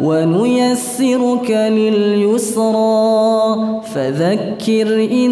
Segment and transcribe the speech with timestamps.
[0.00, 3.56] ونيسرك لليسرى.
[3.94, 5.30] فذكر إن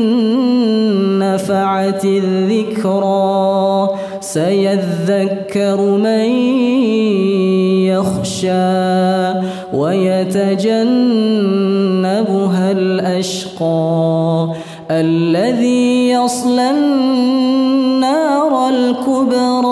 [1.19, 3.89] نفعت الذكرى.
[4.21, 6.25] سيذكر من
[7.91, 9.33] يخشى
[9.75, 10.73] ويتجنبها
[12.73, 14.49] الأشقى.
[14.91, 19.72] الذي يصلى النار الكبرى.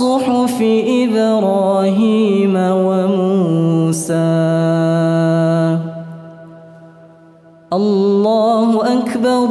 [0.00, 0.56] صحف
[1.02, 4.14] إبراهيم وموسى.
[7.72, 9.48] الله أكبر.